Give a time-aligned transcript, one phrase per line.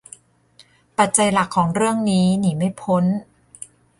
[0.97, 3.03] ปัจจัยหลักของเรื่องนี้หนีไม่พ้น